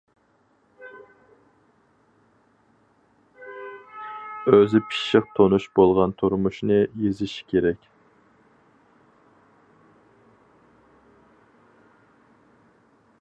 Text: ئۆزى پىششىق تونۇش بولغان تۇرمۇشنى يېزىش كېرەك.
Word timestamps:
ئۆزى 4.53 4.81
پىششىق 4.87 5.29
تونۇش 5.41 5.67
بولغان 5.81 6.17
تۇرمۇشنى 6.23 6.79
يېزىش 7.03 7.37
كېرەك. 7.53 7.87